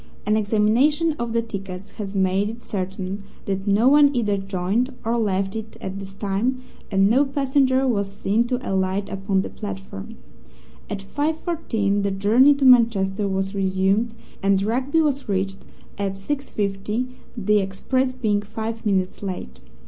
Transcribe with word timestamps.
An 0.25 0.35
examination 0.35 1.11
of 1.19 1.31
the 1.31 1.43
tickets 1.43 1.91
has 1.91 2.15
made 2.15 2.49
it 2.49 2.63
certain 2.63 3.21
that 3.45 3.67
no 3.67 3.87
one 3.87 4.15
either 4.15 4.35
joined 4.35 4.91
or 5.05 5.15
left 5.15 5.55
it 5.55 5.77
at 5.79 5.99
this 5.99 6.11
time, 6.13 6.63
and 6.89 7.07
no 7.07 7.23
passenger 7.23 7.87
was 7.87 8.11
seen 8.11 8.47
to 8.47 8.57
alight 8.67 9.09
upon 9.09 9.43
the 9.43 9.49
platform. 9.51 10.17
At 10.89 11.01
5:14 11.03 12.01
the 12.01 12.09
journey 12.09 12.55
to 12.55 12.65
Manchester 12.65 13.27
was 13.27 13.53
resumed, 13.53 14.15
and 14.41 14.63
Rugby 14.63 15.01
was 15.01 15.29
reached 15.29 15.59
at 15.99 16.13
6:50, 16.15 17.07
the 17.37 17.59
express 17.59 18.11
being 18.13 18.41
five 18.41 18.83
minutes 18.87 19.21
late. 19.21 19.59